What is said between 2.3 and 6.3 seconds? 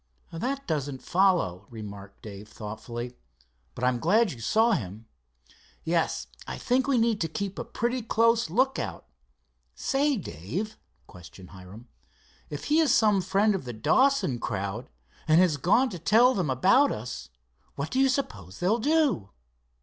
thoughtfully, "but I'm glad you saw him." "Yes,